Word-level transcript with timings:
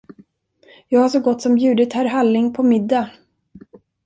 Jag 0.87 0.99
har 0.99 1.09
så 1.09 1.19
gott 1.19 1.41
som 1.41 1.55
bjudit 1.55 1.93
herr 1.93 2.05
Halling 2.05 2.53
på 2.53 2.63
middag. 2.63 3.09